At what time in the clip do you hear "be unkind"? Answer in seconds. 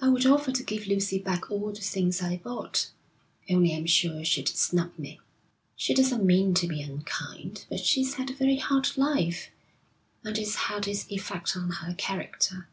6.66-7.66